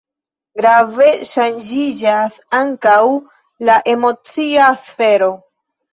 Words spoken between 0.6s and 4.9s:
Grave ŝanĝiĝas ankaŭ la emocia